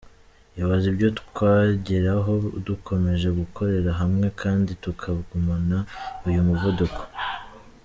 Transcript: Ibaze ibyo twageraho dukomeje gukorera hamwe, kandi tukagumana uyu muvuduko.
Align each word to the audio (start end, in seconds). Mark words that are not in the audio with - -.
Ibaze 0.59 0.85
ibyo 0.93 1.09
twageraho 1.21 2.33
dukomeje 2.67 3.27
gukorera 3.39 3.89
hamwe, 4.01 4.27
kandi 4.41 4.71
tukagumana 4.83 5.77
uyu 6.27 6.41
muvuduko. 6.47 7.01